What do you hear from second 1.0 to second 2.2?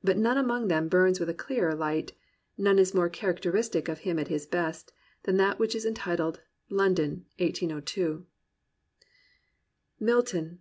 with a clearer light,